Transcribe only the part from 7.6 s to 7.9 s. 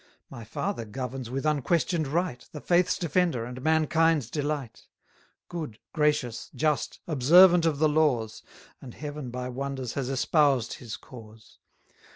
of the